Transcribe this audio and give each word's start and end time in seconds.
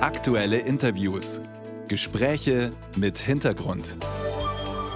Aktuelle 0.00 0.58
Interviews. 0.58 1.40
Gespräche 1.88 2.70
mit 2.94 3.18
Hintergrund. 3.18 3.96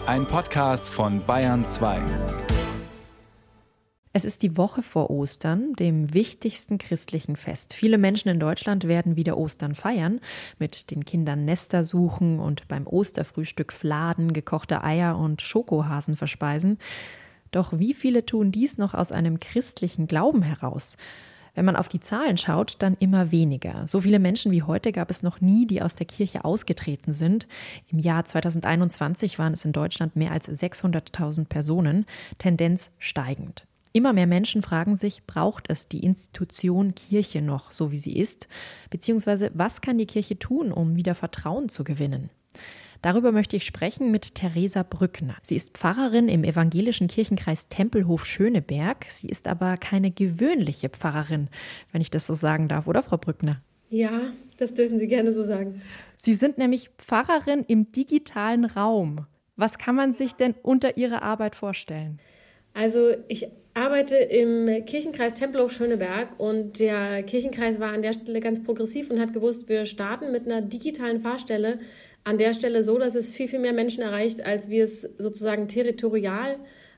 Ein 0.07 0.27
Podcast 0.27 0.89
von 0.89 1.27
Bayern 1.27 1.65
2. 1.65 2.01
Es 4.13 4.25
ist 4.25 4.43
die 4.43 4.57
Woche 4.57 4.85
vor 4.85 5.11
Ostern, 5.11 5.73
dem 5.73 6.15
wichtigsten 6.15 6.79
christlichen 6.79 7.35
Fest. 7.35 7.75
Viele 7.75 7.99
Menschen 7.99 8.29
in 8.29 8.39
Deutschland 8.39 8.87
werden 8.87 9.17
wieder 9.17 9.37
Ostern 9.37 9.75
feiern, 9.75 10.21
mit 10.61 10.93
den 10.93 11.05
Kindern 11.05 11.45
Nester 11.45 11.83
suchen 11.83 12.39
und 12.39 12.69
beim 12.69 12.87
Osterfrühstück 12.87 13.73
Fladen, 13.73 14.33
gekochte 14.33 14.85
Eier 14.85 15.19
und 15.19 15.43
Schokohasen 15.43 16.15
verspeisen. 16.15 16.79
Doch 17.51 17.77
wie 17.77 17.93
viele 17.93 18.25
tun 18.25 18.53
dies 18.53 18.79
noch 18.79 18.95
aus 18.95 19.11
einem 19.11 19.41
christlichen 19.41 20.07
Glauben 20.07 20.43
heraus? 20.43 20.97
Wenn 21.55 21.67
man 21.67 21.77
auf 21.77 21.89
die 21.89 22.01
Zahlen 22.01 22.39
schaut, 22.39 22.77
dann 22.79 22.97
immer 22.99 23.31
weniger. 23.31 23.87
So 23.87 24.01
viele 24.01 24.19
Menschen 24.19 24.53
wie 24.53 24.63
heute 24.63 24.91
gab 24.91 25.11
es 25.11 25.23
noch 25.23 25.41
nie, 25.41 25.67
die 25.67 25.83
aus 25.83 25.95
der 25.95 26.07
Kirche 26.07 26.45
ausgetreten 26.45 27.13
sind. 27.13 27.47
Im 27.89 27.99
Jahr 27.99 28.25
2021 28.25 29.39
waren 29.39 29.53
es 29.53 29.65
in 29.65 29.73
Deutschland 29.73 30.17
mehr 30.17 30.33
als 30.33 30.49
600.000 30.49 31.47
Personen, 31.47 32.07
Tendenz 32.39 32.91
steigend. 32.99 33.67
Immer 33.93 34.15
mehr 34.15 34.27
Menschen 34.27 34.63
fragen 34.63 34.97
sich, 34.97 35.27
braucht 35.27 35.69
es 35.69 35.87
die 35.87 36.03
Institution 36.03 36.95
Kirche 36.95 37.43
noch, 37.43 37.71
so 37.73 37.91
wie 37.91 37.99
sie 37.99 38.17
ist? 38.17 38.49
Beziehungsweise, 38.89 39.51
was 39.53 39.83
kann 39.83 39.99
die 39.99 40.07
Kirche 40.07 40.39
tun, 40.39 40.73
um 40.73 40.97
wieder 40.97 41.15
Vertrauen 41.15 41.69
zu 41.69 41.85
gewinnen? 41.85 42.31
Darüber 43.03 43.33
möchte 43.33 43.57
ich 43.57 43.67
sprechen 43.67 44.13
mit 44.13 44.37
Theresa 44.37 44.85
Brückner. 44.85 45.35
Sie 45.43 45.57
ist 45.57 45.77
Pfarrerin 45.77 46.29
im 46.29 46.45
evangelischen 46.45 47.09
Kirchenkreis 47.09 47.67
Tempelhof 47.67 48.25
Schöneberg. 48.25 49.07
Sie 49.11 49.29
ist 49.29 49.49
aber 49.49 49.77
keine 49.77 50.13
gewöhnliche 50.13 50.89
Pfarrerin, 50.89 51.49
wenn 51.91 52.01
ich 52.01 52.11
das 52.11 52.27
so 52.27 52.35
sagen 52.35 52.69
darf, 52.69 52.87
oder 52.87 53.03
Frau 53.03 53.19
Brückner? 53.19 53.61
Ja, 53.91 54.23
das 54.57 54.73
dürfen 54.75 55.01
Sie 55.01 55.09
gerne 55.09 55.33
so 55.33 55.43
sagen. 55.43 55.83
Sie 56.17 56.35
sind 56.35 56.59
nämlich 56.59 56.91
Pfarrerin 56.97 57.65
im 57.67 57.91
digitalen 57.91 58.65
Raum. 58.65 59.27
Was 59.57 59.79
kann 59.79 59.97
man 59.97 60.15
sich 60.15 60.35
denn 60.35 60.55
unter 60.63 60.97
Ihrer 60.97 61.23
Arbeit 61.23 61.57
vorstellen? 61.57 62.21
Also 62.73 63.15
ich 63.29 63.49
arbeite 63.75 64.17
im 64.17 64.85
Kirchenkreis 64.85 65.35
Tempelhof 65.35 65.73
Schöneberg 65.73 66.29
und 66.39 66.79
der 66.79 67.23
Kirchenkreis 67.23 67.81
war 67.81 67.93
an 67.93 68.03
der 68.03 68.13
Stelle 68.13 68.41
ganz 68.41 68.63
progressiv 68.63 69.11
und 69.11 69.21
hat 69.21 69.33
gewusst, 69.33 69.69
wir 69.69 69.85
starten 69.87 70.31
mit 70.31 70.47
einer 70.47 70.63
digitalen 70.63 71.21
Fahrstelle 71.21 71.79
an 72.25 72.39
der 72.39 72.55
Stelle 72.55 72.83
so, 72.83 72.99
dass 72.99 73.15
es 73.15 73.31
viel, 73.31 73.49
viel 73.49 73.59
mehr 73.59 73.73
Menschen 73.73 74.03
erreicht, 74.03 74.45
als 74.45 74.71
wir 74.71 74.85
es 74.85 75.03
sozusagen 75.19 75.69
territorial 75.69 76.57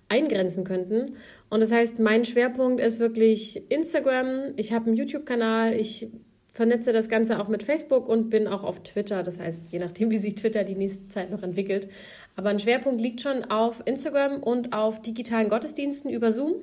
eingrenzen 0.08 0.64
könnten. 0.64 1.16
Und 1.48 1.60
das 1.60 1.72
heißt, 1.72 1.98
mein 1.98 2.24
Schwerpunkt 2.24 2.80
ist 2.80 3.00
wirklich 3.00 3.70
Instagram. 3.70 4.52
Ich 4.56 4.72
habe 4.72 4.86
einen 4.86 4.96
YouTube-Kanal. 4.96 5.74
Ich 5.74 6.08
vernetze 6.48 6.92
das 6.92 7.08
Ganze 7.08 7.40
auch 7.40 7.48
mit 7.48 7.62
Facebook 7.62 8.08
und 8.08 8.30
bin 8.30 8.46
auch 8.46 8.62
auf 8.62 8.82
Twitter. 8.82 9.22
Das 9.22 9.40
heißt, 9.40 9.64
je 9.70 9.78
nachdem, 9.78 10.10
wie 10.10 10.18
sich 10.18 10.36
Twitter 10.36 10.62
die 10.62 10.76
nächste 10.76 11.08
Zeit 11.08 11.30
noch 11.30 11.42
entwickelt. 11.42 11.88
Aber 12.36 12.50
ein 12.50 12.58
Schwerpunkt 12.58 13.00
liegt 13.00 13.20
schon 13.20 13.44
auf 13.44 13.82
Instagram 13.86 14.42
und 14.42 14.72
auf 14.72 15.02
digitalen 15.02 15.48
Gottesdiensten 15.48 16.10
über 16.10 16.32
Zoom. 16.32 16.54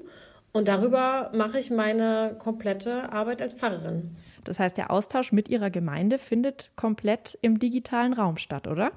Und 0.54 0.68
darüber 0.68 1.32
mache 1.34 1.60
ich 1.60 1.72
meine 1.72 2.36
komplette 2.40 3.12
Arbeit 3.12 3.42
als 3.42 3.54
Pfarrerin. 3.54 4.16
Das 4.44 4.60
heißt, 4.60 4.78
der 4.78 4.92
Austausch 4.92 5.32
mit 5.32 5.50
Ihrer 5.50 5.70
Gemeinde 5.70 6.18
findet 6.18 6.72
komplett 6.76 7.38
im 7.42 7.60
digitalen 7.60 8.14
Raum 8.14 8.38
statt, 8.38 8.68
oder? 8.68 8.92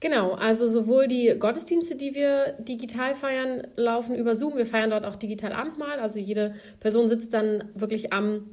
Genau, 0.00 0.32
also 0.32 0.66
sowohl 0.66 1.08
die 1.08 1.34
Gottesdienste, 1.38 1.94
die 1.94 2.14
wir 2.14 2.54
digital 2.58 3.14
feiern, 3.14 3.66
laufen 3.76 4.16
über 4.16 4.34
Zoom. 4.34 4.56
Wir 4.56 4.64
feiern 4.64 4.90
dort 4.90 5.04
auch 5.04 5.14
digital 5.14 5.52
Abendmahl. 5.52 6.00
Also 6.00 6.18
jede 6.18 6.54
Person 6.80 7.08
sitzt 7.08 7.34
dann 7.34 7.64
wirklich 7.74 8.12
am 8.12 8.48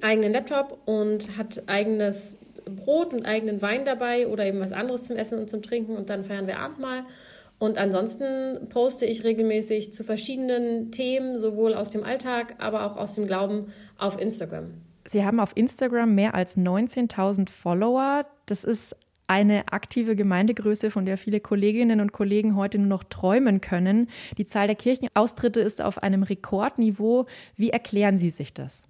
eigenen 0.00 0.32
Laptop 0.32 0.80
und 0.84 1.36
hat 1.36 1.64
eigenes 1.66 2.38
Brot 2.64 3.12
und 3.12 3.26
eigenen 3.26 3.62
Wein 3.62 3.84
dabei 3.84 4.28
oder 4.28 4.46
eben 4.46 4.60
was 4.60 4.72
anderes 4.72 5.04
zum 5.04 5.16
Essen 5.16 5.38
und 5.40 5.50
zum 5.50 5.62
Trinken 5.62 5.96
und 5.96 6.08
dann 6.08 6.24
feiern 6.24 6.46
wir 6.46 6.58
Abendmahl. 6.58 7.02
Und 7.58 7.78
ansonsten 7.78 8.68
poste 8.68 9.06
ich 9.06 9.24
regelmäßig 9.24 9.92
zu 9.92 10.04
verschiedenen 10.04 10.92
Themen, 10.92 11.38
sowohl 11.38 11.74
aus 11.74 11.90
dem 11.90 12.04
Alltag, 12.04 12.56
aber 12.58 12.84
auch 12.84 12.96
aus 12.96 13.14
dem 13.14 13.26
Glauben 13.26 13.72
auf 13.98 14.20
Instagram. 14.20 14.74
Sie 15.08 15.24
haben 15.24 15.40
auf 15.40 15.52
Instagram 15.54 16.14
mehr 16.14 16.34
als 16.34 16.56
19.000 16.56 17.48
Follower. 17.48 18.26
Das 18.46 18.64
ist 18.64 18.96
eine 19.26 19.72
aktive 19.72 20.14
Gemeindegröße, 20.14 20.90
von 20.90 21.04
der 21.04 21.18
viele 21.18 21.40
Kolleginnen 21.40 22.00
und 22.00 22.12
Kollegen 22.12 22.56
heute 22.56 22.78
nur 22.78 22.88
noch 22.88 23.04
träumen 23.04 23.60
können. 23.60 24.08
Die 24.38 24.46
Zahl 24.46 24.66
der 24.66 24.76
Kirchenaustritte 24.76 25.60
ist 25.60 25.82
auf 25.82 26.02
einem 26.02 26.22
Rekordniveau. 26.22 27.26
Wie 27.56 27.70
erklären 27.70 28.18
Sie 28.18 28.30
sich 28.30 28.54
das? 28.54 28.86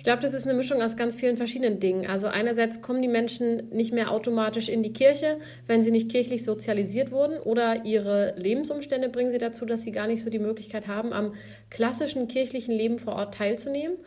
Ich 0.00 0.04
glaube, 0.04 0.22
das 0.22 0.32
ist 0.32 0.46
eine 0.46 0.56
Mischung 0.56 0.80
aus 0.80 0.96
ganz 0.96 1.14
vielen 1.14 1.36
verschiedenen 1.36 1.78
Dingen. 1.78 2.06
Also 2.06 2.28
einerseits 2.28 2.80
kommen 2.80 3.02
die 3.02 3.08
Menschen 3.08 3.68
nicht 3.68 3.92
mehr 3.92 4.10
automatisch 4.10 4.70
in 4.70 4.82
die 4.82 4.94
Kirche, 4.94 5.36
wenn 5.66 5.82
sie 5.82 5.90
nicht 5.90 6.10
kirchlich 6.10 6.42
sozialisiert 6.42 7.12
wurden 7.12 7.38
oder 7.38 7.84
ihre 7.84 8.34
Lebensumstände 8.38 9.10
bringen 9.10 9.30
sie 9.30 9.36
dazu, 9.36 9.66
dass 9.66 9.82
sie 9.82 9.92
gar 9.92 10.06
nicht 10.06 10.22
so 10.22 10.30
die 10.30 10.38
Möglichkeit 10.38 10.86
haben, 10.86 11.12
am 11.12 11.34
klassischen 11.68 12.28
kirchlichen 12.28 12.74
Leben 12.74 12.98
vor 12.98 13.14
Ort 13.14 13.34
teilzunehmen. 13.34 13.98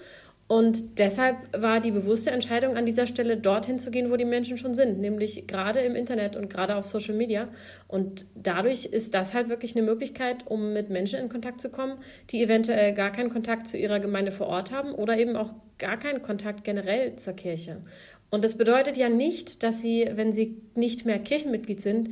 Und 0.47 0.99
deshalb 0.99 1.37
war 1.57 1.79
die 1.79 1.91
bewusste 1.91 2.31
Entscheidung 2.31 2.75
an 2.75 2.85
dieser 2.85 3.07
Stelle 3.07 3.37
dorthin 3.37 3.79
zu 3.79 3.91
gehen, 3.91 4.11
wo 4.11 4.17
die 4.17 4.25
Menschen 4.25 4.57
schon 4.57 4.73
sind, 4.73 4.99
nämlich 4.99 5.47
gerade 5.47 5.79
im 5.79 5.95
Internet 5.95 6.35
und 6.35 6.49
gerade 6.49 6.75
auf 6.75 6.85
Social 6.85 7.15
Media. 7.15 7.47
Und 7.87 8.25
dadurch 8.35 8.85
ist 8.85 9.13
das 9.13 9.33
halt 9.33 9.47
wirklich 9.47 9.75
eine 9.75 9.85
Möglichkeit, 9.85 10.45
um 10.45 10.73
mit 10.73 10.89
Menschen 10.89 11.19
in 11.19 11.29
Kontakt 11.29 11.61
zu 11.61 11.69
kommen, 11.69 11.97
die 12.29 12.43
eventuell 12.43 12.93
gar 12.93 13.11
keinen 13.11 13.29
Kontakt 13.29 13.67
zu 13.67 13.77
ihrer 13.77 13.99
Gemeinde 13.99 14.31
vor 14.31 14.47
Ort 14.47 14.71
haben 14.71 14.93
oder 14.93 15.17
eben 15.17 15.37
auch 15.37 15.53
gar 15.77 15.97
keinen 15.97 16.21
Kontakt 16.21 16.63
generell 16.65 17.15
zur 17.15 17.33
Kirche. 17.33 17.81
Und 18.29 18.43
das 18.43 18.57
bedeutet 18.57 18.97
ja 18.97 19.09
nicht, 19.09 19.63
dass 19.63 19.81
sie, 19.81 20.09
wenn 20.13 20.33
sie 20.33 20.61
nicht 20.75 21.05
mehr 21.05 21.19
Kirchenmitglied 21.19 21.81
sind, 21.81 22.09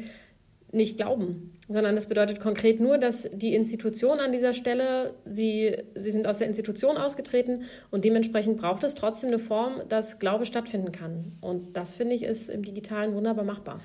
nicht 0.74 0.98
glauben, 0.98 1.54
sondern 1.68 1.96
das 1.96 2.08
bedeutet 2.08 2.40
konkret 2.40 2.80
nur, 2.80 2.98
dass 2.98 3.30
die 3.34 3.54
Institution 3.56 4.20
an 4.20 4.32
dieser 4.32 4.54
Stelle, 4.54 5.14
sie, 5.26 5.76
sie 5.96 6.12
sind 6.12 6.28
aus 6.28 6.38
der 6.38 6.48
Institution 6.48 6.98
ausgetreten 6.98 7.64
und 7.90 8.06
dementsprechend 8.06 8.58
braucht 8.58 8.84
es 8.84 8.96
trotzdem 8.96 9.30
eine 9.30 9.40
Form, 9.40 9.82
dass 9.90 10.20
Glaube 10.20 10.46
stattfinden 10.46 10.92
kann. 10.92 11.34
Und 11.42 11.76
das 11.76 11.96
finde 11.96 12.16
ich 12.16 12.24
ist 12.24 12.50
im 12.50 12.64
digitalen 12.64 13.14
wunderbar 13.16 13.46
machbar. 13.46 13.80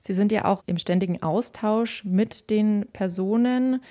Sie 0.00 0.14
sind 0.14 0.30
ja 0.32 0.44
auch 0.44 0.62
im 0.66 0.78
ständigen 0.78 1.22
Austausch 1.22 2.04
mit 2.04 2.50
den 2.50 2.86
Personen, 2.92 3.82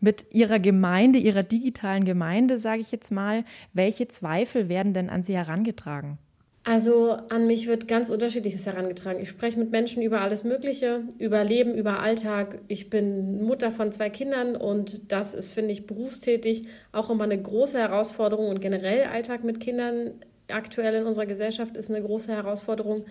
mit 0.00 0.26
Ihrer 0.32 0.58
Gemeinde, 0.58 1.20
Ihrer 1.20 1.44
digitalen 1.44 2.04
Gemeinde, 2.04 2.58
sage 2.58 2.80
ich 2.80 2.90
jetzt 2.90 3.12
mal. 3.12 3.44
Welche 3.72 4.08
Zweifel 4.08 4.68
werden 4.68 4.92
denn 4.92 5.08
an 5.08 5.22
Sie 5.22 5.36
herangetragen? 5.36 6.18
Also 6.64 7.16
an 7.28 7.48
mich 7.48 7.66
wird 7.66 7.88
ganz 7.88 8.08
unterschiedliches 8.08 8.66
herangetragen. 8.66 9.20
Ich 9.20 9.28
spreche 9.28 9.58
mit 9.58 9.72
Menschen 9.72 10.00
über 10.00 10.20
alles 10.20 10.44
Mögliche, 10.44 11.02
über 11.18 11.42
Leben, 11.42 11.74
über 11.74 11.98
Alltag. 11.98 12.60
Ich 12.68 12.88
bin 12.88 13.42
Mutter 13.42 13.72
von 13.72 13.90
zwei 13.90 14.10
Kindern 14.10 14.54
und 14.54 15.10
das 15.10 15.34
ist, 15.34 15.50
finde 15.50 15.72
ich, 15.72 15.86
berufstätig 15.86 16.66
auch 16.92 17.10
immer 17.10 17.24
eine 17.24 17.40
große 17.40 17.78
Herausforderung 17.78 18.48
und 18.48 18.60
generell 18.60 19.06
Alltag 19.06 19.42
mit 19.42 19.58
Kindern 19.58 20.12
aktuell 20.48 20.94
in 20.94 21.04
unserer 21.04 21.26
Gesellschaft 21.26 21.76
ist 21.76 21.90
eine 21.90 22.02
große 22.02 22.30
Herausforderung. 22.30 23.06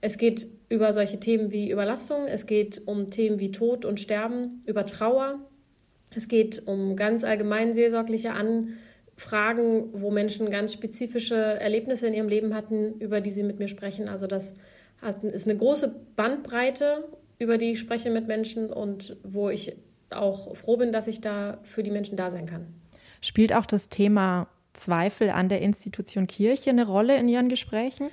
Es 0.00 0.18
geht 0.18 0.48
über 0.68 0.92
solche 0.92 1.20
Themen 1.20 1.52
wie 1.52 1.70
Überlastung, 1.70 2.26
es 2.26 2.46
geht 2.46 2.82
um 2.86 3.10
Themen 3.10 3.38
wie 3.38 3.52
Tod 3.52 3.84
und 3.84 4.00
Sterben, 4.00 4.62
über 4.66 4.84
Trauer, 4.84 5.38
es 6.14 6.28
geht 6.28 6.66
um 6.66 6.96
ganz 6.96 7.24
allgemein 7.24 7.72
seelsorgliche 7.72 8.32
Anforderungen 8.32 8.76
Fragen, 9.16 9.88
wo 9.92 10.10
Menschen 10.10 10.50
ganz 10.50 10.72
spezifische 10.74 11.34
Erlebnisse 11.34 12.06
in 12.06 12.14
ihrem 12.14 12.28
Leben 12.28 12.54
hatten, 12.54 12.98
über 13.00 13.20
die 13.20 13.30
sie 13.30 13.42
mit 13.42 13.58
mir 13.58 13.68
sprechen. 13.68 14.08
Also 14.08 14.26
das 14.26 14.54
ist 15.22 15.48
eine 15.48 15.56
große 15.56 15.94
Bandbreite, 16.16 17.08
über 17.38 17.58
die 17.58 17.72
ich 17.72 17.78
spreche 17.78 18.10
mit 18.10 18.26
Menschen 18.26 18.70
und 18.70 19.16
wo 19.24 19.48
ich 19.48 19.76
auch 20.10 20.54
froh 20.54 20.76
bin, 20.76 20.92
dass 20.92 21.08
ich 21.08 21.20
da 21.20 21.58
für 21.62 21.82
die 21.82 21.90
Menschen 21.90 22.16
da 22.16 22.30
sein 22.30 22.46
kann. 22.46 22.66
Spielt 23.20 23.52
auch 23.52 23.66
das 23.66 23.88
Thema 23.88 24.48
Zweifel 24.74 25.30
an 25.30 25.48
der 25.48 25.62
Institution 25.62 26.26
Kirche 26.26 26.70
eine 26.70 26.86
Rolle 26.86 27.16
in 27.16 27.28
Ihren 27.28 27.48
Gesprächen? 27.48 28.10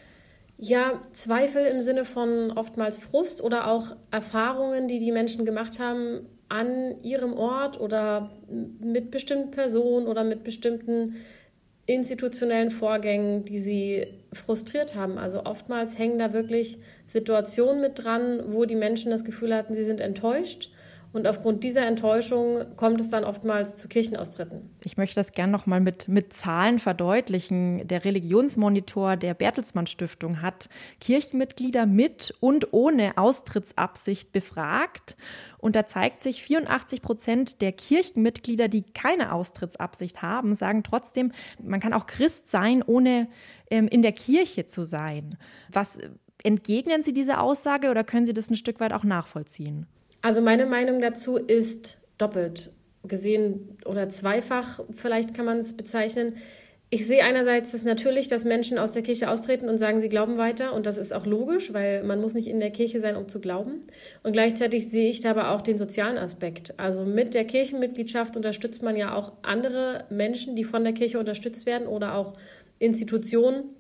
Ja, 0.58 1.02
Zweifel 1.12 1.66
im 1.66 1.82
Sinne 1.82 2.06
von 2.06 2.52
oftmals 2.52 2.98
Frust 2.98 3.44
oder 3.44 3.68
auch 3.68 3.96
Erfahrungen, 4.12 4.88
die 4.88 5.00
die 5.00 5.12
Menschen 5.12 5.46
gemacht 5.46 5.80
haben 5.80 6.26
an 6.54 7.02
ihrem 7.02 7.34
Ort 7.34 7.80
oder 7.80 8.30
mit 8.48 9.10
bestimmten 9.10 9.50
Personen 9.50 10.06
oder 10.06 10.24
mit 10.24 10.44
bestimmten 10.44 11.16
institutionellen 11.88 12.70
Vorgängen, 12.70 13.44
die 13.44 13.58
sie 13.58 14.06
frustriert 14.32 14.96
haben. 14.96 15.18
Also 15.18 15.46
oftmals 15.46 15.98
hängen 15.98 16.20
da 16.20 16.32
wirklich 16.32 16.78
Situationen 17.08 17.82
mit 17.82 18.04
dran, 18.04 18.44
wo 18.54 18.66
die 18.66 18.76
Menschen 18.76 19.10
das 19.10 19.26
Gefühl 19.26 19.54
hatten, 19.54 19.74
sie 19.74 19.84
sind 19.84 20.00
enttäuscht 20.00 20.70
und 21.14 21.28
aufgrund 21.28 21.64
dieser 21.64 21.86
Enttäuschung 21.86 22.76
kommt 22.76 23.00
es 23.00 23.12
dann 23.12 23.24
oftmals 23.24 23.78
zu 23.78 23.88
Kirchenaustritten. 23.88 24.72
Ich 24.84 24.98
möchte 24.98 25.16
das 25.16 25.32
gerne 25.32 25.52
noch 25.52 25.68
mal 25.68 25.80
mit, 25.80 26.08
mit 26.08 26.34
Zahlen 26.34 26.80
verdeutlichen. 26.80 27.88
Der 27.88 28.04
Religionsmonitor 28.04 29.16
der 29.16 29.36
Bertelsmann 29.36 29.86
Stiftung 29.86 30.42
hat 30.42 30.70
Kirchenmitglieder 31.00 31.86
mit 31.86 32.34
und 32.40 32.74
ohne 32.74 33.16
Austrittsabsicht 33.16 34.32
befragt. 34.32 35.16
Und 35.64 35.76
da 35.76 35.88
zeigt 35.88 36.22
sich, 36.22 36.44
84 36.44 37.02
Prozent 37.02 37.62
der 37.62 37.72
Kirchenmitglieder, 37.72 38.68
die 38.68 38.84
keine 38.84 39.32
Austrittsabsicht 39.32 40.22
haben, 40.22 40.56
sagen 40.56 40.84
trotzdem, 40.84 41.32
man 41.62 41.80
kann 41.80 41.94
auch 41.94 42.06
Christ 42.06 42.52
sein, 42.52 42.84
ohne 42.86 43.30
ähm, 43.72 43.88
in 43.88 44.02
der 44.02 44.12
Kirche 44.12 44.66
zu 44.66 44.86
sein. 44.86 45.38
Was 45.72 45.98
Entgegnen 46.44 47.04
Sie 47.04 47.14
diese 47.14 47.40
Aussage 47.40 47.90
oder 47.90 48.04
können 48.04 48.26
Sie 48.26 48.34
das 48.34 48.50
ein 48.50 48.58
Stück 48.58 48.82
weit 48.82 48.92
auch 48.92 49.06
nachvollziehen? 49.06 49.88
Also 50.22 50.42
meine 50.42 50.66
Meinung 50.66 51.02
dazu 51.02 51.38
ist 51.38 52.02
doppelt 52.18 52.74
gesehen 53.04 53.78
oder 53.86 54.10
zweifach, 54.10 54.82
vielleicht 54.92 55.34
kann 55.34 55.46
man 55.46 55.58
es 55.58 55.76
bezeichnen. 55.76 56.36
Ich 56.94 57.08
sehe 57.08 57.24
einerseits 57.24 57.72
das 57.72 57.84
natürlich, 57.84 58.28
dass 58.28 58.46
Menschen 58.46 58.78
aus 58.78 58.92
der 58.92 59.02
Kirche 59.02 59.32
austreten 59.32 59.68
und 59.68 59.80
sagen, 59.80 60.00
sie 60.00 60.10
glauben 60.10 60.38
weiter. 60.38 60.76
Und 60.76 60.86
das 60.86 61.00
ist 61.00 61.12
auch 61.12 61.26
logisch, 61.26 61.74
weil 61.74 62.04
man 62.04 62.22
muss 62.22 62.36
nicht 62.36 62.46
in 62.46 62.60
der 62.60 62.70
Kirche 62.70 63.00
sein, 63.00 63.16
um 63.16 63.28
zu 63.28 63.42
glauben. 63.42 63.82
Und 64.22 64.34
gleichzeitig 64.34 64.88
sehe 64.88 65.10
ich 65.10 65.20
da 65.20 65.32
aber 65.32 65.50
auch 65.50 65.62
den 65.62 65.80
sozialen 65.80 66.20
Aspekt. 66.20 66.80
Also 66.80 67.04
mit 67.04 67.34
der 67.34 67.46
Kirchenmitgliedschaft 67.46 68.38
unterstützt 68.38 68.84
man 68.84 68.96
ja 68.96 69.16
auch 69.16 69.32
andere 69.42 70.06
Menschen, 70.12 70.56
die 70.56 70.64
von 70.64 70.84
der 70.84 70.94
Kirche 70.94 71.18
unterstützt 71.18 71.66
werden 71.66 71.88
oder 71.88 72.14
auch 72.14 72.34
Institutionen, 72.78 73.72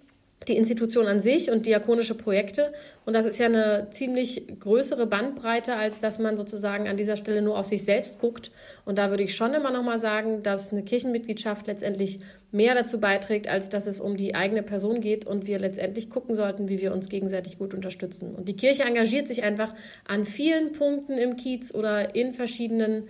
die 0.48 0.58
Institution 0.58 1.08
an 1.08 1.22
sich 1.22 1.50
und 1.52 1.66
diakonische 1.66 2.16
Projekte. 2.16 2.74
Und 3.06 3.14
das 3.14 3.26
ist 3.26 3.40
ja 3.40 3.48
eine 3.48 3.88
ziemlich 3.92 4.60
größere 4.60 5.08
Bandbreite, 5.08 5.76
als 5.76 6.02
dass 6.02 6.20
man 6.20 6.38
sozusagen 6.38 6.88
an 6.88 6.98
dieser 6.98 7.18
Stelle 7.18 7.42
nur 7.42 7.58
auf 7.58 7.66
sich 7.66 7.84
selbst 7.86 8.20
guckt. 8.20 8.52
Und 8.86 8.98
da 8.98 9.10
würde 9.10 9.24
ich 9.24 9.36
schon 9.36 9.54
immer 9.54 9.72
noch 9.72 9.84
mal 9.84 10.00
sagen, 10.00 10.44
dass 10.44 10.72
eine 10.72 10.84
Kirchenmitgliedschaft 10.84 11.68
letztendlich 11.68 12.20
mehr 12.52 12.76
dazu 12.76 13.00
beiträgt, 13.00 13.48
als 13.48 13.70
dass 13.70 13.88
es 13.88 14.00
um 14.00 14.16
die 14.16 14.36
eigene 14.36 14.64
Person 14.64 15.02
geht 15.02 15.26
und 15.26 15.48
wir 15.48 15.60
letztendlich 15.60 16.10
gucken 16.10 16.36
sollten, 16.36 16.70
wie 16.70 16.80
wir 16.80 16.94
uns 16.94 17.10
gegenseitig 17.10 17.58
gut 17.58 17.74
unterstützen. 17.74 18.36
Und 18.36 18.48
die 18.48 18.56
Kirche 18.56 18.84
engagiert 18.84 19.28
sich 19.28 19.44
einfach 19.44 19.74
an 20.06 20.26
vielen 20.26 20.72
Punkten 20.72 21.18
im 21.18 21.36
Kiez 21.36 21.74
oder 21.74 22.16
in 22.16 22.34
verschiedenen 22.34 23.08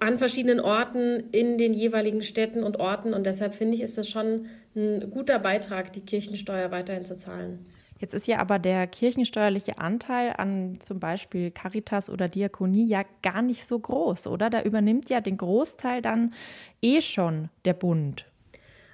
an 0.00 0.16
verschiedenen 0.16 0.60
Orten 0.60 1.24
in 1.30 1.58
den 1.58 1.74
jeweiligen 1.74 2.22
Städten 2.22 2.64
und 2.64 2.80
Orten. 2.80 3.12
Und 3.12 3.26
deshalb 3.26 3.54
finde 3.54 3.76
ich, 3.76 3.82
ist 3.82 3.98
das 3.98 4.08
schon 4.08 4.46
ein 4.74 5.10
guter 5.10 5.38
Beitrag, 5.38 5.92
die 5.92 6.00
Kirchensteuer 6.00 6.70
weiterhin 6.70 7.04
zu 7.04 7.16
zahlen. 7.16 7.66
Jetzt 7.98 8.14
ist 8.14 8.26
ja 8.26 8.38
aber 8.38 8.58
der 8.58 8.86
kirchensteuerliche 8.86 9.78
Anteil 9.78 10.32
an 10.38 10.78
zum 10.80 11.00
Beispiel 11.00 11.50
Caritas 11.50 12.08
oder 12.08 12.28
Diakonie 12.28 12.86
ja 12.86 13.04
gar 13.22 13.42
nicht 13.42 13.66
so 13.66 13.78
groß, 13.78 14.26
oder? 14.26 14.48
Da 14.48 14.62
übernimmt 14.62 15.10
ja 15.10 15.20
den 15.20 15.36
Großteil 15.36 16.00
dann 16.00 16.32
eh 16.80 17.02
schon 17.02 17.50
der 17.66 17.74
Bund. 17.74 18.24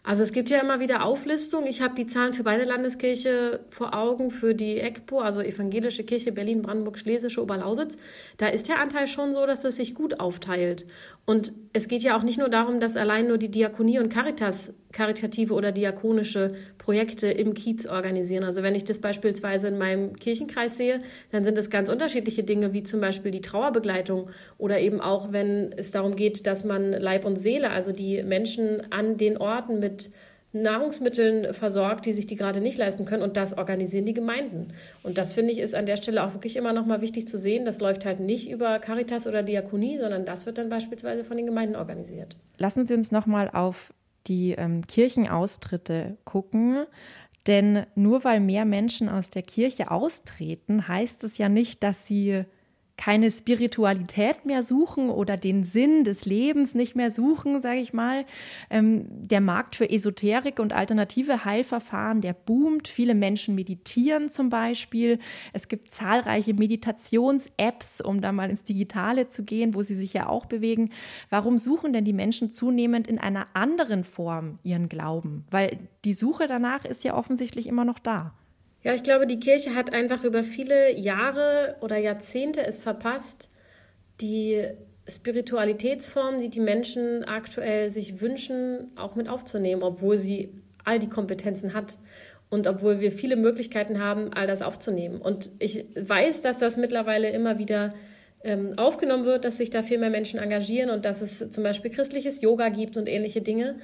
Also 0.07 0.23
es 0.23 0.33
gibt 0.33 0.51
ja 0.51 0.61
immer 0.61 0.79
wieder 0.79 1.05
Auflistungen. 1.05 1.67
Ich 1.67 1.83
habe 1.83 1.97
die 1.97 2.07
Zahlen 2.07 2.33
für 2.33 2.45
beide 2.45 2.63
Landeskirche 2.63 3.65
vor 3.69 3.93
Augen, 3.93 4.31
für 4.31 4.55
die 4.55 4.79
EGPO, 4.79 5.19
also 5.19 5.41
Evangelische 5.41 6.05
Kirche 6.05 6.31
Berlin, 6.31 6.63
Brandenburg, 6.63 6.97
Schlesische, 6.97 7.43
Oberlausitz. 7.43 7.99
Da 8.37 8.47
ist 8.47 8.69
der 8.69 8.81
Anteil 8.81 9.09
schon 9.09 9.35
so, 9.35 9.47
dass 9.47 9.65
es 9.65 9.77
sich 9.77 9.95
gut 9.95 10.21
aufteilt. 10.21 10.87
Und 11.25 11.53
es 11.73 11.89
geht 11.89 12.03
ja 12.03 12.17
auch 12.17 12.23
nicht 12.23 12.39
nur 12.39 12.49
darum, 12.49 12.79
dass 12.79 12.97
allein 12.97 13.27
nur 13.27 13.37
die 13.37 13.51
Diakonie 13.51 13.99
und 13.99 14.09
Caritas 14.09 14.75
karitative 14.97 15.53
oder 15.53 15.73
diakonische 15.73 16.55
Projekte 16.79 17.27
im 17.27 17.53
Kiez 17.53 17.87
organisieren. 17.87 18.45
Also 18.45 18.63
wenn 18.63 18.75
ich 18.75 18.85
das 18.85 18.99
beispielsweise 18.99 19.69
in 19.69 19.77
meinem 19.77 20.17
Kirchenkreis 20.17 20.79
sehe, 20.79 21.03
dann 21.33 21.45
sind 21.45 21.59
es 21.59 21.69
ganz 21.69 21.91
unterschiedliche 21.91 22.45
Dinge, 22.45 22.73
wie 22.73 22.83
zum 22.83 23.03
Beispiel 23.03 23.31
die 23.31 23.43
Trauerbegleitung 23.43 24.31
oder 24.57 24.81
eben 24.81 25.03
auch, 25.03 25.33
wenn 25.33 25.73
es 25.77 25.91
darum 25.91 26.17
geht, 26.17 26.47
dass 26.47 26.65
man 26.65 26.93
Leib 26.93 27.27
und 27.27 27.37
Seele, 27.37 27.71
also 27.71 27.93
die 27.93 28.23
Menschen 28.23 28.91
an 28.91 29.19
den 29.19 29.37
Orten 29.37 29.81
mit 29.81 30.11
Nahrungsmitteln 30.55 31.53
versorgt, 31.53 32.07
die 32.07 32.15
sich 32.15 32.27
die 32.27 32.37
gerade 32.37 32.63
nicht 32.63 32.79
leisten 32.79 33.05
können. 33.05 33.23
Und 33.23 33.37
das 33.37 33.59
organisieren 33.59 34.07
die 34.07 34.15
Gemeinden. 34.15 34.69
Und 35.03 35.19
das 35.19 35.35
finde 35.35 35.53
ich 35.53 35.59
ist 35.59 35.75
an 35.75 35.85
der 35.85 35.99
Stelle 35.99 36.25
auch 36.25 36.33
wirklich 36.33 36.57
immer 36.57 36.73
noch 36.73 36.87
mal 36.87 37.03
wichtig 37.03 37.29
zu 37.29 37.37
sehen. 37.37 37.67
Das 37.67 37.81
läuft 37.81 38.07
halt 38.07 38.21
nicht 38.21 38.51
über 38.51 38.79
Caritas 38.79 39.27
oder 39.27 39.43
Diakonie, 39.43 39.99
sondern 39.99 40.25
das 40.25 40.47
wird 40.47 40.57
dann 40.57 40.71
beispielsweise 40.71 41.23
von 41.23 41.37
den 41.37 41.45
Gemeinden 41.45 41.77
organisiert. 41.77 42.37
Lassen 42.57 42.87
Sie 42.87 42.95
uns 42.95 43.13
noch 43.13 43.27
mal 43.27 43.51
auf 43.51 43.93
die 44.27 44.53
ähm, 44.53 44.87
Kirchenaustritte 44.87 46.17
gucken. 46.25 46.85
Denn 47.47 47.87
nur 47.95 48.25
weil 48.25 48.41
mehr 48.41 48.65
Menschen 48.65 49.09
aus 49.09 49.31
der 49.31 49.43
Kirche 49.43 49.91
austreten, 49.91 50.89
heißt 50.89 51.23
es 51.25 51.39
ja 51.39 51.49
nicht, 51.49 51.83
dass 51.83 52.07
sie 52.07 52.45
keine 52.97 53.31
Spiritualität 53.31 54.47
mehr 54.47 54.63
suchen 54.63 55.11
oder 55.11 55.37
den 55.37 55.65
Sinn 55.65 56.05
des 56.05 56.25
Lebens 56.25 56.75
nicht 56.75 56.97
mehr 56.97 57.11
suchen, 57.11 57.61
sage 57.61 57.79
ich 57.79 57.93
mal. 57.93 58.25
Ähm, 58.71 59.07
der 59.09 59.41
Markt 59.41 59.77
für 59.77 59.91
Esoterik 59.91 60.59
und 60.59 60.73
alternative 60.73 61.45
Heilverfahren, 61.45 62.23
der 62.23 62.33
boomt. 62.33 62.89
Viele 62.89 63.15
Menschen 63.15 63.55
meditieren 63.55 64.31
zum 64.31 64.49
Beispiel. 64.49 65.19
Es 65.53 65.69
gibt 65.69 65.93
zahlreiche 65.93 66.55
Meditations-Apps, 66.55 68.01
um 68.01 68.23
da 68.23 68.33
mal 68.33 68.49
ins 68.49 68.65
Digitale 68.65 69.29
zu 69.29 69.45
gehen, 69.45 69.75
wo 69.75 69.83
sie 69.83 69.95
sich 69.95 70.15
ja 70.15 70.29
auch 70.29 70.47
bewegen. 70.47 70.91
Warum 71.29 71.59
suchen 71.59 71.93
denn 71.93 72.05
die 72.05 72.15
Menschen 72.15 72.51
zunehmend 72.51 73.07
in 73.07 73.19
einer 73.19 73.47
anderen 73.53 74.05
Form 74.05 74.59
ihren 74.63 74.89
Glauben? 74.89 75.45
Weil 75.51 75.79
die 76.05 76.15
Suche 76.15 76.47
danach 76.47 76.85
ist 76.87 77.05
ja 77.05 77.15
offensichtlich 77.15 77.67
immer 77.67 77.85
noch 77.85 77.99
da. 77.99 78.33
Ja, 78.87 78.95
ich 78.95 79.03
glaube, 79.03 79.27
die 79.27 79.41
Kirche 79.41 79.75
hat 79.75 79.93
einfach 79.93 80.23
über 80.23 80.45
viele 80.45 80.97
Jahre 80.97 81.75
oder 81.81 81.97
Jahrzehnte 81.97 82.65
es 82.65 82.79
verpasst, 82.79 83.49
die 84.21 84.63
Spiritualitätsform, 85.09 86.39
die 86.39 86.51
die 86.51 86.61
Menschen 86.61 87.25
aktuell 87.25 87.91
sich 87.91 88.21
wünschen, 88.21 88.93
auch 88.95 89.17
mit 89.17 89.29
aufzunehmen, 89.29 89.83
obwohl 89.83 90.19
sie 90.19 90.53
all 90.85 91.01
die 91.01 91.09
Kompetenzen 91.09 91.75
hat 91.75 91.97
und 92.49 92.69
obwohl 92.69 93.01
wir 93.01 93.11
viele 93.11 93.35
Möglichkeiten 93.35 93.99
haben, 93.99 94.33
all 94.33 94.47
das 94.47 94.63
aufzunehmen. 94.63 95.21
Und 95.21 95.51
ich 95.59 95.87
weiß, 95.97 96.43
dass 96.43 96.59
das 96.59 96.77
mittlerweile 96.77 97.31
immer 97.31 97.59
wieder 97.59 97.93
ähm, 98.45 98.75
aufgenommen 98.77 99.25
wird, 99.25 99.45
dass 99.45 99.57
sich 99.57 99.71
da 99.71 99.83
viel 99.83 99.99
mehr 99.99 100.11
Menschen 100.11 100.39
engagieren 100.39 100.91
und 100.91 101.05
dass 101.05 101.23
es 101.23 101.51
zum 101.51 101.65
Beispiel 101.65 101.91
christliches 101.91 102.41
Yoga 102.41 102.69
gibt 102.69 102.97
und 102.97 103.09
ähnliche 103.09 103.43
Dinge. 103.43 103.81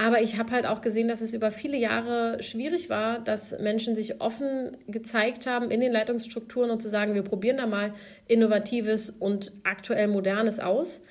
Aber 0.00 0.22
ich 0.22 0.38
habe 0.38 0.52
halt 0.52 0.64
auch 0.64 0.80
gesehen, 0.80 1.08
dass 1.08 1.20
es 1.20 1.34
über 1.34 1.50
viele 1.50 1.76
Jahre 1.76 2.40
schwierig 2.40 2.88
war, 2.88 3.18
dass 3.18 3.58
Menschen 3.58 3.96
sich 3.96 4.20
offen 4.20 4.76
gezeigt 4.86 5.48
haben 5.48 5.72
in 5.72 5.80
den 5.80 5.92
Leitungsstrukturen 5.92 6.70
und 6.70 6.80
zu 6.80 6.88
sagen, 6.88 7.14
wir 7.14 7.22
probieren 7.22 7.56
da 7.56 7.66
mal 7.66 7.92
Innovatives 8.28 9.10
und 9.10 9.52
aktuell 9.64 10.06
Modernes 10.06 10.60
aus, 10.60 11.02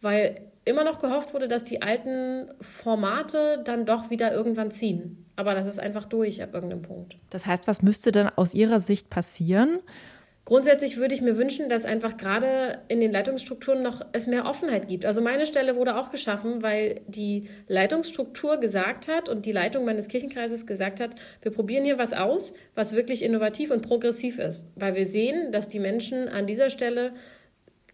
weil 0.00 0.40
immer 0.64 0.84
noch 0.84 1.00
gehofft 1.00 1.34
wurde, 1.34 1.48
dass 1.48 1.64
die 1.64 1.82
alten 1.82 2.48
Formate 2.60 3.62
dann 3.64 3.84
doch 3.84 4.10
wieder 4.10 4.32
irgendwann 4.32 4.70
ziehen. 4.70 5.26
Aber 5.34 5.54
das 5.54 5.66
ist 5.66 5.80
einfach 5.80 6.06
durch 6.06 6.40
ab 6.40 6.54
irgendeinem 6.54 6.82
Punkt. 6.82 7.16
Das 7.30 7.46
heißt, 7.46 7.66
was 7.66 7.82
müsste 7.82 8.12
denn 8.12 8.28
aus 8.28 8.54
Ihrer 8.54 8.78
Sicht 8.78 9.10
passieren, 9.10 9.80
Grundsätzlich 10.46 10.96
würde 10.96 11.12
ich 11.12 11.22
mir 11.22 11.36
wünschen, 11.36 11.68
dass 11.68 11.84
einfach 11.84 12.16
gerade 12.16 12.78
in 12.86 13.00
den 13.00 13.10
Leitungsstrukturen 13.10 13.82
noch 13.82 14.06
es 14.12 14.28
mehr 14.28 14.46
Offenheit 14.46 14.86
gibt. 14.86 15.04
Also 15.04 15.20
meine 15.20 15.44
Stelle 15.44 15.74
wurde 15.74 15.96
auch 15.96 16.12
geschaffen, 16.12 16.62
weil 16.62 17.00
die 17.08 17.48
Leitungsstruktur 17.66 18.58
gesagt 18.58 19.08
hat 19.08 19.28
und 19.28 19.44
die 19.44 19.50
Leitung 19.50 19.84
meines 19.84 20.06
Kirchenkreises 20.06 20.64
gesagt 20.64 21.00
hat, 21.00 21.16
wir 21.42 21.50
probieren 21.50 21.84
hier 21.84 21.98
was 21.98 22.12
aus, 22.12 22.54
was 22.76 22.94
wirklich 22.94 23.24
innovativ 23.24 23.72
und 23.72 23.82
progressiv 23.82 24.38
ist, 24.38 24.70
weil 24.76 24.94
wir 24.94 25.04
sehen, 25.04 25.50
dass 25.50 25.68
die 25.68 25.80
Menschen 25.80 26.28
an 26.28 26.46
dieser 26.46 26.70
Stelle 26.70 27.12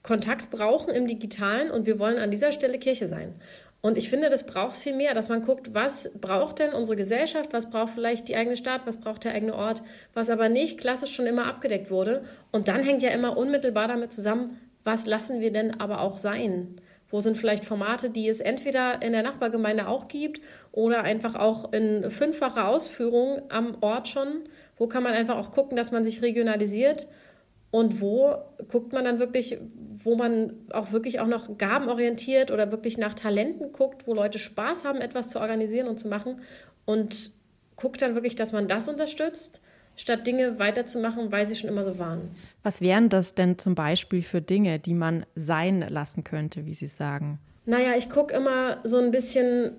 Kontakt 0.02 0.50
brauchen 0.50 0.92
im 0.92 1.06
digitalen 1.06 1.70
und 1.70 1.86
wir 1.86 1.98
wollen 1.98 2.18
an 2.18 2.30
dieser 2.30 2.52
Stelle 2.52 2.78
Kirche 2.78 3.08
sein. 3.08 3.34
Und 3.82 3.98
ich 3.98 4.08
finde, 4.08 4.28
das 4.28 4.46
braucht 4.46 4.76
viel 4.76 4.94
mehr, 4.94 5.12
dass 5.12 5.28
man 5.28 5.44
guckt, 5.44 5.74
was 5.74 6.08
braucht 6.20 6.60
denn 6.60 6.72
unsere 6.72 6.96
Gesellschaft, 6.96 7.52
was 7.52 7.68
braucht 7.68 7.92
vielleicht 7.92 8.28
die 8.28 8.36
eigene 8.36 8.56
Stadt, 8.56 8.82
was 8.84 9.00
braucht 9.00 9.24
der 9.24 9.34
eigene 9.34 9.56
Ort, 9.56 9.82
was 10.14 10.30
aber 10.30 10.48
nicht 10.48 10.78
klassisch 10.78 11.12
schon 11.12 11.26
immer 11.26 11.46
abgedeckt 11.46 11.90
wurde. 11.90 12.22
Und 12.52 12.68
dann 12.68 12.84
hängt 12.84 13.02
ja 13.02 13.10
immer 13.10 13.36
unmittelbar 13.36 13.88
damit 13.88 14.12
zusammen, 14.12 14.60
was 14.84 15.06
lassen 15.06 15.40
wir 15.40 15.52
denn 15.52 15.80
aber 15.80 16.00
auch 16.00 16.16
sein? 16.16 16.80
Wo 17.08 17.18
sind 17.18 17.36
vielleicht 17.36 17.64
Formate, 17.64 18.08
die 18.08 18.28
es 18.28 18.40
entweder 18.40 19.02
in 19.02 19.12
der 19.12 19.24
Nachbargemeinde 19.24 19.88
auch 19.88 20.06
gibt 20.06 20.40
oder 20.70 21.02
einfach 21.02 21.34
auch 21.34 21.72
in 21.72 22.08
fünffacher 22.08 22.68
Ausführung 22.68 23.42
am 23.48 23.76
Ort 23.80 24.06
schon? 24.06 24.44
Wo 24.78 24.86
kann 24.86 25.02
man 25.02 25.12
einfach 25.12 25.36
auch 25.36 25.50
gucken, 25.50 25.76
dass 25.76 25.90
man 25.90 26.04
sich 26.04 26.22
regionalisiert 26.22 27.08
und 27.72 28.02
wo 28.02 28.34
guckt 28.68 28.92
man 28.92 29.04
dann 29.06 29.18
wirklich, 29.18 29.58
wo 29.94 30.14
man 30.14 30.52
auch 30.72 30.92
wirklich 30.92 31.20
auch 31.20 31.26
noch 31.26 31.56
gabenorientiert 31.56 32.50
oder 32.50 32.70
wirklich 32.70 32.98
nach 32.98 33.14
Talenten 33.14 33.72
guckt, 33.72 34.06
wo 34.06 34.12
Leute 34.12 34.38
Spaß 34.38 34.84
haben, 34.84 35.00
etwas 35.00 35.30
zu 35.30 35.40
organisieren 35.40 35.88
und 35.88 35.98
zu 35.98 36.06
machen 36.06 36.42
und 36.84 37.32
guckt 37.76 38.02
dann 38.02 38.14
wirklich, 38.14 38.36
dass 38.36 38.52
man 38.52 38.68
das 38.68 38.88
unterstützt, 38.88 39.62
statt 39.96 40.26
Dinge 40.26 40.58
weiterzumachen, 40.58 41.32
weil 41.32 41.46
sie 41.46 41.56
schon 41.56 41.70
immer 41.70 41.82
so 41.82 41.98
waren. 41.98 42.36
Was 42.62 42.82
wären 42.82 43.08
das 43.08 43.34
denn 43.34 43.58
zum 43.58 43.74
Beispiel 43.74 44.22
für 44.22 44.42
Dinge, 44.42 44.78
die 44.78 44.94
man 44.94 45.24
sein 45.34 45.80
lassen 45.80 46.24
könnte, 46.24 46.66
wie 46.66 46.74
Sie 46.74 46.88
sagen? 46.88 47.38
Naja, 47.64 47.94
ich 47.96 48.10
gucke 48.10 48.34
immer 48.34 48.80
so 48.84 48.98
ein 48.98 49.10
bisschen 49.10 49.72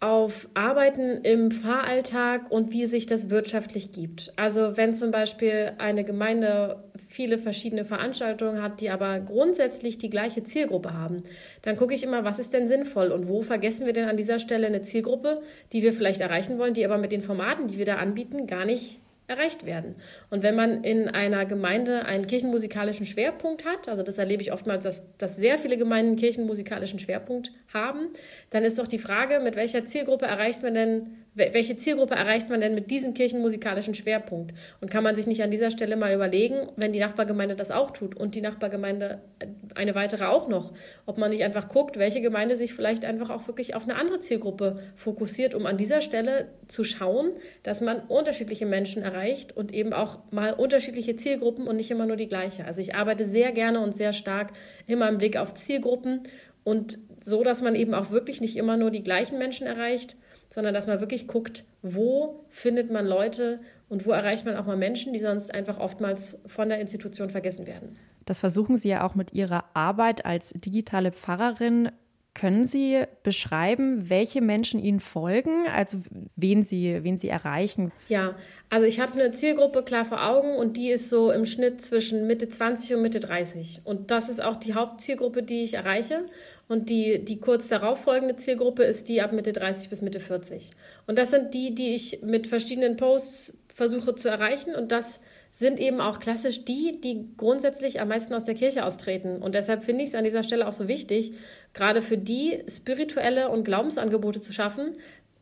auf 0.00 0.48
Arbeiten 0.54 1.22
im 1.22 1.50
Fahralltag 1.50 2.50
und 2.50 2.72
wie 2.72 2.86
sich 2.86 3.06
das 3.06 3.30
wirtschaftlich 3.30 3.92
gibt. 3.92 4.32
Also 4.36 4.76
wenn 4.76 4.92
zum 4.92 5.10
Beispiel 5.10 5.72
eine 5.78 6.04
Gemeinde 6.04 6.84
viele 7.08 7.38
verschiedene 7.38 7.84
Veranstaltungen 7.84 8.62
hat, 8.62 8.80
die 8.80 8.90
aber 8.90 9.20
grundsätzlich 9.20 9.98
die 9.98 10.10
gleiche 10.10 10.42
Zielgruppe 10.42 10.92
haben, 10.92 11.22
dann 11.62 11.76
gucke 11.76 11.94
ich 11.94 12.02
immer, 12.02 12.24
was 12.24 12.38
ist 12.38 12.52
denn 12.52 12.68
sinnvoll 12.68 13.08
und 13.08 13.28
wo 13.28 13.42
vergessen 13.42 13.86
wir 13.86 13.92
denn 13.92 14.08
an 14.08 14.16
dieser 14.16 14.38
Stelle 14.38 14.66
eine 14.66 14.82
Zielgruppe, 14.82 15.40
die 15.72 15.82
wir 15.82 15.92
vielleicht 15.92 16.20
erreichen 16.20 16.58
wollen, 16.58 16.74
die 16.74 16.84
aber 16.84 16.98
mit 16.98 17.12
den 17.12 17.22
Formaten, 17.22 17.68
die 17.68 17.78
wir 17.78 17.86
da 17.86 17.96
anbieten, 17.96 18.46
gar 18.46 18.64
nicht 18.64 19.00
erreicht 19.26 19.64
werden. 19.64 19.94
Und 20.30 20.42
wenn 20.42 20.54
man 20.54 20.84
in 20.84 21.08
einer 21.08 21.46
Gemeinde 21.46 22.04
einen 22.04 22.26
kirchenmusikalischen 22.26 23.06
Schwerpunkt 23.06 23.64
hat, 23.64 23.88
also 23.88 24.02
das 24.02 24.18
erlebe 24.18 24.42
ich 24.42 24.52
oftmals, 24.52 24.84
dass, 24.84 25.16
dass 25.16 25.36
sehr 25.36 25.58
viele 25.58 25.78
Gemeinden 25.78 26.10
einen 26.10 26.18
kirchenmusikalischen 26.18 26.98
Schwerpunkt 26.98 27.50
haben, 27.72 28.10
dann 28.50 28.64
ist 28.64 28.78
doch 28.78 28.86
die 28.86 28.98
Frage, 28.98 29.40
mit 29.40 29.56
welcher 29.56 29.86
Zielgruppe 29.86 30.26
erreicht 30.26 30.62
man 30.62 30.74
denn 30.74 31.23
welche 31.34 31.76
Zielgruppe 31.76 32.14
erreicht 32.14 32.48
man 32.48 32.60
denn 32.60 32.74
mit 32.74 32.90
diesem 32.90 33.12
kirchenmusikalischen 33.12 33.94
Schwerpunkt? 33.94 34.54
Und 34.80 34.90
kann 34.90 35.02
man 35.02 35.16
sich 35.16 35.26
nicht 35.26 35.42
an 35.42 35.50
dieser 35.50 35.70
Stelle 35.70 35.96
mal 35.96 36.14
überlegen, 36.14 36.68
wenn 36.76 36.92
die 36.92 37.00
Nachbargemeinde 37.00 37.56
das 37.56 37.72
auch 37.72 37.90
tut 37.90 38.16
und 38.16 38.36
die 38.36 38.40
Nachbargemeinde 38.40 39.20
äh, 39.40 39.46
eine 39.74 39.96
weitere 39.96 40.26
auch 40.26 40.48
noch, 40.48 40.72
ob 41.06 41.18
man 41.18 41.30
nicht 41.30 41.42
einfach 41.42 41.68
guckt, 41.68 41.98
welche 41.98 42.20
Gemeinde 42.20 42.54
sich 42.54 42.72
vielleicht 42.72 43.04
einfach 43.04 43.30
auch 43.30 43.46
wirklich 43.48 43.74
auf 43.74 43.82
eine 43.82 43.96
andere 43.96 44.20
Zielgruppe 44.20 44.78
fokussiert, 44.94 45.54
um 45.54 45.66
an 45.66 45.76
dieser 45.76 46.00
Stelle 46.00 46.48
zu 46.68 46.84
schauen, 46.84 47.32
dass 47.64 47.80
man 47.80 48.00
unterschiedliche 48.00 48.66
Menschen 48.66 49.02
erreicht 49.02 49.56
und 49.56 49.74
eben 49.74 49.92
auch 49.92 50.18
mal 50.30 50.52
unterschiedliche 50.52 51.16
Zielgruppen 51.16 51.66
und 51.66 51.76
nicht 51.76 51.90
immer 51.90 52.06
nur 52.06 52.16
die 52.16 52.28
gleiche. 52.28 52.64
Also 52.64 52.80
ich 52.80 52.94
arbeite 52.94 53.26
sehr 53.26 53.50
gerne 53.50 53.80
und 53.80 53.94
sehr 53.94 54.12
stark 54.12 54.52
immer 54.86 55.08
im 55.08 55.18
Blick 55.18 55.36
auf 55.36 55.52
Zielgruppen 55.54 56.22
und 56.62 56.98
so, 57.20 57.42
dass 57.42 57.62
man 57.62 57.74
eben 57.74 57.94
auch 57.94 58.10
wirklich 58.10 58.40
nicht 58.40 58.56
immer 58.56 58.76
nur 58.76 58.90
die 58.90 59.02
gleichen 59.02 59.38
Menschen 59.38 59.66
erreicht, 59.66 60.16
sondern 60.54 60.72
dass 60.72 60.86
man 60.86 61.00
wirklich 61.00 61.26
guckt, 61.26 61.64
wo 61.82 62.44
findet 62.48 62.88
man 62.88 63.04
Leute 63.04 63.58
und 63.88 64.06
wo 64.06 64.12
erreicht 64.12 64.46
man 64.46 64.56
auch 64.56 64.66
mal 64.66 64.76
Menschen, 64.76 65.12
die 65.12 65.18
sonst 65.18 65.52
einfach 65.52 65.80
oftmals 65.80 66.38
von 66.46 66.68
der 66.68 66.78
Institution 66.78 67.28
vergessen 67.28 67.66
werden. 67.66 67.96
Das 68.24 68.38
versuchen 68.38 68.78
Sie 68.78 68.88
ja 68.88 69.04
auch 69.04 69.16
mit 69.16 69.32
Ihrer 69.32 69.64
Arbeit 69.74 70.24
als 70.24 70.50
digitale 70.50 71.10
Pfarrerin. 71.10 71.90
Können 72.34 72.64
Sie 72.64 73.02
beschreiben, 73.24 74.08
welche 74.10 74.40
Menschen 74.40 74.78
Ihnen 74.78 75.00
folgen, 75.00 75.66
also 75.74 75.98
wen 76.36 76.62
Sie, 76.62 77.02
wen 77.02 77.18
Sie 77.18 77.28
erreichen? 77.28 77.90
Ja, 78.08 78.36
also 78.70 78.86
ich 78.86 79.00
habe 79.00 79.12
eine 79.12 79.32
Zielgruppe 79.32 79.82
klar 79.82 80.04
vor 80.04 80.24
Augen 80.24 80.54
und 80.54 80.76
die 80.76 80.90
ist 80.90 81.08
so 81.08 81.32
im 81.32 81.46
Schnitt 81.46 81.80
zwischen 81.80 82.28
Mitte 82.28 82.48
20 82.48 82.94
und 82.94 83.02
Mitte 83.02 83.18
30. 83.18 83.80
Und 83.82 84.12
das 84.12 84.28
ist 84.28 84.40
auch 84.40 84.56
die 84.56 84.74
Hauptzielgruppe, 84.74 85.42
die 85.42 85.64
ich 85.64 85.74
erreiche. 85.74 86.26
Und 86.68 86.88
die, 86.88 87.24
die 87.24 87.38
kurz 87.38 87.68
darauf 87.68 88.02
folgende 88.02 88.36
Zielgruppe 88.36 88.84
ist 88.84 89.08
die 89.08 89.20
ab 89.20 89.32
Mitte 89.32 89.52
30 89.52 89.90
bis 89.90 90.00
Mitte 90.00 90.20
40. 90.20 90.70
Und 91.06 91.18
das 91.18 91.30
sind 91.30 91.52
die, 91.54 91.74
die 91.74 91.94
ich 91.94 92.20
mit 92.22 92.46
verschiedenen 92.46 92.96
Posts 92.96 93.58
versuche 93.74 94.14
zu 94.14 94.28
erreichen. 94.28 94.74
Und 94.74 94.92
das 94.92 95.20
sind 95.50 95.78
eben 95.78 96.00
auch 96.00 96.20
klassisch 96.20 96.64
die, 96.64 97.00
die 97.00 97.28
grundsätzlich 97.36 98.00
am 98.00 98.08
meisten 98.08 98.34
aus 98.34 98.44
der 98.44 98.54
Kirche 98.54 98.84
austreten. 98.84 99.42
Und 99.42 99.54
deshalb 99.54 99.84
finde 99.84 100.02
ich 100.02 100.08
es 100.08 100.14
an 100.14 100.24
dieser 100.24 100.42
Stelle 100.42 100.66
auch 100.66 100.72
so 100.72 100.88
wichtig, 100.88 101.32
gerade 101.74 102.02
für 102.02 102.18
die 102.18 102.64
spirituelle 102.68 103.50
und 103.50 103.64
Glaubensangebote 103.64 104.40
zu 104.40 104.52
schaffen, 104.52 104.96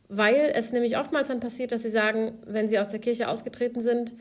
weil 0.09 0.51
es 0.53 0.71
nämlich 0.71 0.97
oftmals 0.97 1.29
dann 1.29 1.39
passiert, 1.39 1.71
dass 1.71 1.81
sie 1.81 1.89
sagen, 1.89 2.37
wenn 2.45 2.69
sie 2.69 2.77
aus 2.77 2.89
der 2.89 2.99
Kirche 2.99 3.27
ausgetreten 3.27 3.81
sind, 3.81 4.13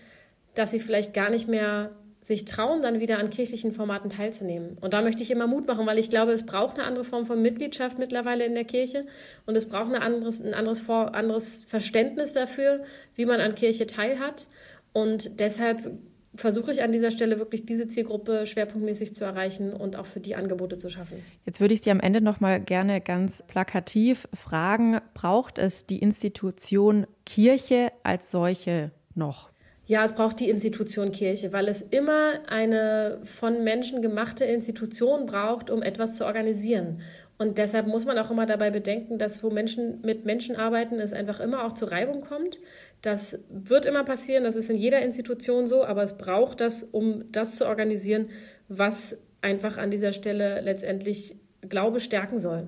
dass 0.54 0.70
sie 0.70 0.80
vielleicht 0.80 1.12
gar 1.12 1.30
nicht 1.30 1.48
mehr 1.48 1.90
sich 2.22 2.44
trauen, 2.44 2.82
dann 2.82 3.00
wieder 3.00 3.18
an 3.18 3.30
kirchlichen 3.30 3.72
Formaten 3.72 4.08
teilzunehmen. 4.08 4.78
Und 4.80 4.94
da 4.94 5.02
möchte 5.02 5.24
ich 5.24 5.30
immer 5.32 5.48
Mut 5.48 5.66
machen, 5.66 5.84
weil 5.86 5.98
ich 5.98 6.08
glaube, 6.08 6.30
es 6.30 6.46
braucht 6.46 6.78
eine 6.78 6.86
andere 6.86 7.04
Form 7.04 7.26
von 7.26 7.42
Mitgliedschaft 7.42 7.98
mittlerweile 7.98 8.46
in 8.46 8.54
der 8.54 8.64
Kirche 8.64 9.04
und 9.44 9.56
es 9.56 9.68
braucht 9.68 9.92
ein 9.92 10.00
anderes, 10.00 10.40
ein 10.40 10.54
anderes, 10.54 10.88
anderes 10.88 11.64
Verständnis 11.64 12.32
dafür, 12.32 12.82
wie 13.16 13.26
man 13.26 13.40
an 13.40 13.56
Kirche 13.56 13.88
teilhat. 13.88 14.46
Und 14.92 15.40
deshalb 15.40 15.90
versuche 16.34 16.70
ich 16.70 16.82
an 16.82 16.92
dieser 16.92 17.10
Stelle 17.10 17.38
wirklich 17.38 17.66
diese 17.66 17.88
Zielgruppe 17.88 18.46
schwerpunktmäßig 18.46 19.14
zu 19.14 19.24
erreichen 19.24 19.72
und 19.72 19.96
auch 19.96 20.06
für 20.06 20.20
die 20.20 20.36
Angebote 20.36 20.78
zu 20.78 20.88
schaffen. 20.88 21.22
Jetzt 21.44 21.60
würde 21.60 21.74
ich 21.74 21.82
Sie 21.82 21.90
am 21.90 22.00
Ende 22.00 22.20
noch 22.20 22.40
mal 22.40 22.60
gerne 22.60 23.00
ganz 23.00 23.42
plakativ 23.48 24.28
fragen, 24.32 25.00
braucht 25.12 25.58
es 25.58 25.86
die 25.86 25.98
Institution 25.98 27.06
Kirche 27.26 27.92
als 28.02 28.30
solche 28.30 28.92
noch? 29.14 29.51
Ja, 29.92 30.04
es 30.04 30.14
braucht 30.14 30.40
die 30.40 30.48
Institution 30.48 31.12
Kirche, 31.12 31.52
weil 31.52 31.68
es 31.68 31.82
immer 31.82 32.48
eine 32.48 33.18
von 33.24 33.62
Menschen 33.62 34.00
gemachte 34.00 34.42
Institution 34.42 35.26
braucht, 35.26 35.68
um 35.68 35.82
etwas 35.82 36.16
zu 36.16 36.24
organisieren. 36.24 37.02
Und 37.36 37.58
deshalb 37.58 37.86
muss 37.86 38.06
man 38.06 38.16
auch 38.16 38.30
immer 38.30 38.46
dabei 38.46 38.70
bedenken, 38.70 39.18
dass 39.18 39.44
wo 39.44 39.50
Menschen 39.50 40.00
mit 40.00 40.24
Menschen 40.24 40.56
arbeiten, 40.56 40.98
es 40.98 41.12
einfach 41.12 41.40
immer 41.40 41.66
auch 41.66 41.74
zu 41.74 41.84
Reibung 41.84 42.22
kommt. 42.22 42.58
Das 43.02 43.40
wird 43.50 43.84
immer 43.84 44.02
passieren, 44.02 44.44
das 44.44 44.56
ist 44.56 44.70
in 44.70 44.76
jeder 44.76 45.02
Institution 45.02 45.66
so, 45.66 45.84
aber 45.84 46.02
es 46.02 46.16
braucht 46.16 46.62
das, 46.62 46.84
um 46.84 47.30
das 47.30 47.56
zu 47.56 47.66
organisieren, 47.66 48.30
was 48.68 49.18
einfach 49.42 49.76
an 49.76 49.90
dieser 49.90 50.14
Stelle 50.14 50.62
letztendlich 50.62 51.36
Glaube 51.68 52.00
stärken 52.00 52.38
soll. 52.38 52.66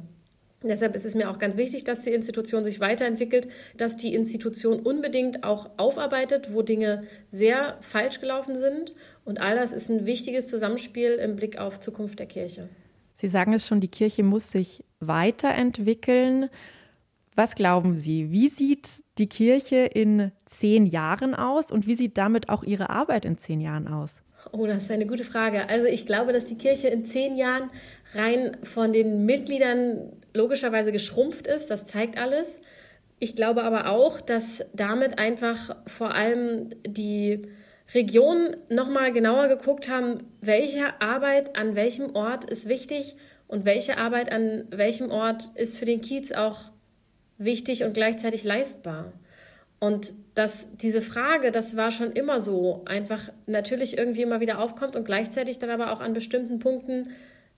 Deshalb 0.69 0.95
ist 0.95 1.05
es 1.05 1.15
mir 1.15 1.31
auch 1.31 1.39
ganz 1.39 1.57
wichtig, 1.57 1.85
dass 1.85 2.03
die 2.03 2.11
Institution 2.11 2.65
sich 2.65 2.81
weiterentwickelt, 2.81 3.49
dass 3.77 3.97
die 3.97 4.15
Institution 4.15 4.81
unbedingt 4.81 5.45
auch 5.45 5.71
aufarbeitet, 5.77 6.55
wo 6.55 6.63
Dinge 6.63 7.05
sehr 7.29 7.77
falsch 7.81 8.21
gelaufen 8.21 8.55
sind. 8.57 8.95
Und 9.25 9.41
all 9.41 9.57
das 9.57 9.73
ist 9.73 9.91
ein 9.91 10.07
wichtiges 10.07 10.49
Zusammenspiel 10.49 11.13
im 11.13 11.37
Blick 11.37 11.59
auf 11.59 11.81
Zukunft 11.81 12.19
der 12.19 12.27
Kirche. 12.27 12.69
Sie 13.15 13.29
sagen 13.29 13.53
es 13.53 13.67
schon, 13.67 13.81
die 13.81 13.89
Kirche 13.89 14.23
muss 14.23 14.51
sich 14.51 14.85
weiterentwickeln. 15.01 16.49
Was 17.37 17.55
glauben 17.55 17.97
Sie, 17.97 18.31
wie 18.31 18.49
sieht 18.49 19.05
die 19.19 19.29
Kirche 19.29 19.77
in 19.77 20.31
zehn 20.47 20.87
Jahren 20.87 21.35
aus 21.35 21.73
und 21.73 21.87
wie 21.87 21.95
sieht 21.95 22.17
damit 22.17 22.49
auch 22.49 22.63
Ihre 22.63 22.91
Arbeit 22.91 23.25
in 23.25 23.39
zehn 23.39 23.61
Jahren 23.61 23.89
aus? 23.89 24.23
Oh, 24.53 24.67
das 24.67 24.85
ist 24.85 24.91
eine 24.91 25.07
gute 25.07 25.25
Frage. 25.25 25.69
Also 25.69 25.87
ich 25.87 26.07
glaube, 26.07 26.33
dass 26.33 26.47
die 26.47 26.57
Kirche 26.57 26.89
in 26.89 27.07
zehn 27.07 27.37
Jahren 27.37 27.71
rein 28.15 28.57
von 28.63 28.93
den 28.93 29.25
Mitgliedern 29.25 30.13
logischerweise 30.35 30.93
geschrumpft 30.93 31.47
ist. 31.47 31.71
Das 31.71 31.87
zeigt 31.87 32.19
alles. 32.19 32.61
Ich 33.19 33.37
glaube 33.37 33.63
aber 33.63 33.89
auch, 33.89 34.21
dass 34.21 34.67
damit 34.75 35.19
einfach 35.19 35.77
vor 35.87 36.15
allem 36.15 36.71
die 36.87 37.47
Regionen 37.95 38.57
nochmal 38.69 39.13
genauer 39.13 39.49
geguckt 39.49 39.89
haben, 39.89 40.25
welche 40.41 41.01
Arbeit 41.01 41.57
an 41.57 41.77
welchem 41.77 42.15
Ort 42.15 42.45
ist 42.45 42.69
wichtig 42.69 43.17
und 43.47 43.65
welche 43.65 43.99
Arbeit 43.99 44.33
an 44.33 44.67
welchem 44.71 45.11
Ort 45.11 45.51
ist 45.55 45.79
für 45.79 45.85
den 45.85 46.01
Kiez 46.01 46.33
auch 46.33 46.71
wichtig 47.39 47.85
und 47.85 47.95
gleichzeitig 47.95 48.43
leistbar. 48.45 49.13
Und 49.81 50.15
dass 50.35 50.69
diese 50.77 51.03
Frage, 51.03 51.51
das 51.51 51.77
war 51.77 51.91
schon 51.91 52.13
immer 52.13 52.41
so, 52.41 52.83
einfach 52.87 53.31
natürlich 53.47 53.99
irgendwie 53.99 54.23
immer 54.23 54.41
wieder 54.41 54.59
aufkommt 54.59 54.97
und 54.97 55.05
gleichzeitig 55.05 55.59
dann 55.59 55.71
aber 55.71 55.93
auch 55.93 56.01
an 56.01 56.15
bestimmten 56.15 56.59
Punkten 56.59 57.11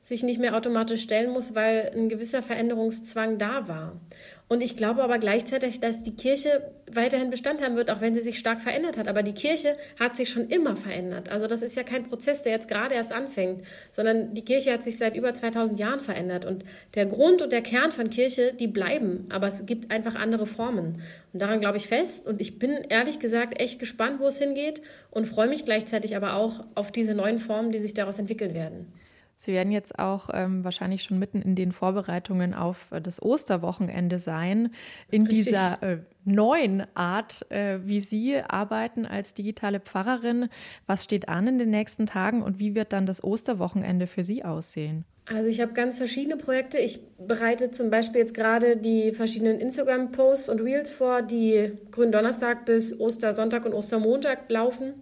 sich 0.07 0.23
nicht 0.23 0.39
mehr 0.39 0.55
automatisch 0.55 1.03
stellen 1.03 1.33
muss, 1.33 1.57
weil 1.57 1.91
ein 1.93 2.09
gewisser 2.09 2.41
Veränderungszwang 2.41 3.39
da 3.39 3.67
war. 3.67 4.01
Und 4.47 4.63
ich 4.63 4.77
glaube 4.77 5.03
aber 5.03 5.19
gleichzeitig, 5.19 5.81
dass 5.81 6.05
die 6.05 6.15
Kirche 6.15 6.73
weiterhin 6.89 7.29
Bestand 7.29 7.61
haben 7.61 7.75
wird, 7.75 7.91
auch 7.91 8.01
wenn 8.01 8.15
sie 8.15 8.21
sich 8.21 8.39
stark 8.39 8.61
verändert 8.61 8.99
hat. 8.99 9.09
Aber 9.09 9.25
die 9.25 9.35
Kirche 9.35 9.77
hat 9.99 10.17
sich 10.17 10.31
schon 10.31 10.47
immer 10.47 10.77
verändert. 10.77 11.29
Also 11.31 11.49
das 11.49 11.61
ist 11.61 11.75
ja 11.75 11.83
kein 11.83 12.05
Prozess, 12.05 12.45
der 12.45 12.53
jetzt 12.53 12.69
gerade 12.69 12.95
erst 12.95 13.13
anfängt, 13.13 13.65
sondern 13.91 14.33
die 14.33 14.45
Kirche 14.45 14.73
hat 14.73 14.85
sich 14.85 14.97
seit 14.97 15.17
über 15.17 15.35
2000 15.35 15.81
Jahren 15.81 15.99
verändert. 15.99 16.45
Und 16.45 16.65
der 16.95 17.07
Grund 17.07 17.43
und 17.43 17.51
der 17.51 17.63
Kern 17.63 17.91
von 17.91 18.09
Kirche, 18.09 18.53
die 18.53 18.69
bleiben. 18.69 19.27
Aber 19.31 19.49
es 19.49 19.67
gibt 19.67 19.91
einfach 19.91 20.15
andere 20.15 20.47
Formen. 20.47 21.03
Und 21.33 21.43
daran 21.43 21.59
glaube 21.59 21.79
ich 21.79 21.89
fest. 21.89 22.29
Und 22.29 22.41
ich 22.41 22.61
bin 22.61 22.71
ehrlich 22.91 23.19
gesagt 23.19 23.61
echt 23.61 23.81
gespannt, 23.81 24.21
wo 24.21 24.29
es 24.29 24.39
hingeht 24.39 24.83
und 25.11 25.27
freue 25.27 25.49
mich 25.49 25.65
gleichzeitig 25.65 26.15
aber 26.15 26.35
auch 26.35 26.63
auf 26.77 26.93
diese 26.93 27.17
neuen 27.17 27.41
Formen, 27.41 27.73
die 27.73 27.81
sich 27.81 27.95
daraus 27.95 28.21
entwickeln 28.21 28.55
werden. 28.55 28.93
Sie 29.39 29.53
werden 29.53 29.71
jetzt 29.71 29.99
auch 29.99 30.31
ähm, 30.33 30.65
wahrscheinlich 30.65 31.03
schon 31.03 31.19
mitten 31.19 31.43
in 31.43 31.55
den 31.55 31.73
Vorbereitungen 31.73 32.55
auf 32.55 32.91
äh, 32.91 33.01
das 33.01 33.23
Osterwochenende 33.23 34.19
sein. 34.19 34.71
In 35.11 35.27
Richtig. 35.27 35.47
dieser 35.47 35.83
äh, 35.83 35.99
neuen 36.25 36.87
Art, 36.95 37.51
äh, 37.51 37.79
wie 37.85 38.01
Sie 38.01 38.39
arbeiten 38.39 39.05
als 39.05 39.35
digitale 39.35 39.81
Pfarrerin. 39.81 40.49
Was 40.87 41.05
steht 41.05 41.29
an 41.29 41.47
in 41.47 41.59
den 41.59 41.71
nächsten 41.71 42.07
Tagen 42.07 42.43
und 42.43 42.59
wie 42.59 42.75
wird 42.75 42.93
dann 42.93 43.07
das 43.07 43.23
Osterwochenende 43.23 44.07
für 44.07 44.25
Sie 44.25 44.45
aussehen? 44.45 45.05
Also 45.27 45.49
ich 45.49 45.61
habe 45.61 45.73
ganz 45.73 45.97
verschiedene 45.97 46.37
Projekte. 46.37 46.79
Ich 46.79 47.01
bereite 47.19 47.73
zum 47.73 47.91
Beispiel 47.91 48.21
jetzt 48.21 48.35
gerade 48.35 48.77
die 48.77 49.13
verschiedenen 49.13 49.59
Instagram-Posts 49.59 50.49
und 50.49 50.61
Reels 50.61 50.93
vor, 50.93 51.23
die 51.23 51.73
Gründonnerstag 51.91 52.65
bis 52.65 52.99
Ostersonntag 52.99 53.67
und 53.67 53.75
Ostermontag 53.75 54.49
laufen 54.49 54.95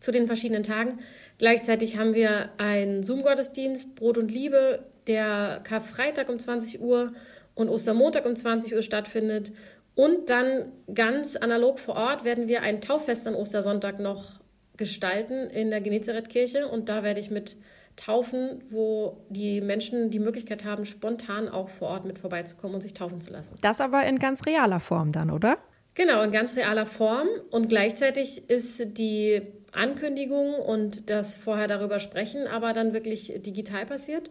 zu 0.00 0.10
den 0.10 0.26
verschiedenen 0.26 0.62
Tagen. 0.62 0.98
Gleichzeitig 1.38 1.96
haben 1.96 2.14
wir 2.14 2.50
einen 2.58 3.02
Zoom-Gottesdienst, 3.02 3.94
Brot 3.94 4.18
und 4.18 4.30
Liebe, 4.30 4.84
der 5.06 5.60
Karfreitag 5.62 6.28
um 6.28 6.38
20 6.38 6.80
Uhr 6.80 7.12
und 7.54 7.68
Ostermontag 7.68 8.26
um 8.26 8.34
20 8.34 8.74
Uhr 8.74 8.82
stattfindet. 8.82 9.52
Und 9.94 10.30
dann 10.30 10.72
ganz 10.92 11.36
analog 11.36 11.78
vor 11.78 11.96
Ort 11.96 12.24
werden 12.24 12.48
wir 12.48 12.62
ein 12.62 12.80
Tauffest 12.80 13.26
an 13.26 13.34
Ostersonntag 13.34 14.00
noch 14.00 14.40
gestalten 14.76 15.50
in 15.50 15.70
der 15.70 15.80
Genezareth-Kirche. 15.80 16.66
Und 16.66 16.88
da 16.88 17.02
werde 17.02 17.20
ich 17.20 17.30
mit 17.30 17.56
taufen, 17.96 18.62
wo 18.70 19.18
die 19.28 19.60
Menschen 19.60 20.10
die 20.10 20.20
Möglichkeit 20.20 20.64
haben, 20.64 20.84
spontan 20.86 21.48
auch 21.48 21.68
vor 21.68 21.88
Ort 21.88 22.06
mit 22.06 22.18
vorbeizukommen 22.18 22.74
und 22.76 22.80
sich 22.80 22.94
taufen 22.94 23.20
zu 23.20 23.32
lassen. 23.32 23.58
Das 23.60 23.80
aber 23.80 24.04
in 24.06 24.18
ganz 24.18 24.46
realer 24.46 24.80
Form 24.80 25.12
dann, 25.12 25.30
oder? 25.30 25.58
Genau, 25.94 26.22
in 26.22 26.30
ganz 26.30 26.56
realer 26.56 26.86
Form. 26.86 27.28
Und 27.50 27.68
gleichzeitig 27.68 28.48
ist 28.48 28.96
die 28.96 29.42
Ankündigung 29.72 30.54
und 30.54 31.10
das 31.10 31.34
vorher 31.34 31.66
darüber 31.66 31.98
sprechen, 31.98 32.46
aber 32.46 32.72
dann 32.72 32.92
wirklich 32.92 33.32
digital 33.44 33.86
passiert. 33.86 34.30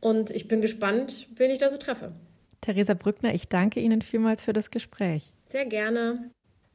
Und 0.00 0.30
ich 0.30 0.48
bin 0.48 0.60
gespannt, 0.60 1.28
wen 1.36 1.50
ich 1.50 1.58
da 1.58 1.70
so 1.70 1.76
treffe. 1.76 2.12
Theresa 2.60 2.94
Brückner, 2.94 3.34
ich 3.34 3.48
danke 3.48 3.80
Ihnen 3.80 4.02
vielmals 4.02 4.44
für 4.44 4.52
das 4.52 4.70
Gespräch. 4.70 5.32
Sehr 5.46 5.66
gerne. 5.66 6.30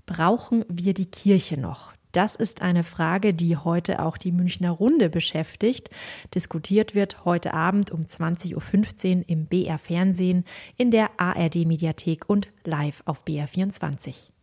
Brauchen 0.06 0.66
wir 0.68 0.94
die 0.94 1.06
Kirche 1.06 1.60
noch? 1.60 1.94
Das 2.12 2.36
ist 2.36 2.64
eine 2.64 2.84
Frage, 2.84 3.36
die 3.36 3.56
heute 3.56 4.02
auch 4.02 4.18
die 4.18 4.32
Münchner 4.32 4.72
Runde 4.72 5.10
beschäftigt. 5.10 5.92
Diskutiert 6.34 6.96
wird 6.96 7.24
heute 7.24 7.54
Abend 7.54 7.92
um 7.92 8.02
20.15 8.02 9.18
Uhr 9.18 9.24
im 9.28 9.46
BR 9.46 9.78
Fernsehen, 9.78 10.44
in 10.76 10.90
der 10.90 11.12
ARD 11.18 11.68
Mediathek 11.68 12.28
und 12.28 12.50
live 12.66 13.04
auf 13.06 13.24
BR24. 13.26 14.32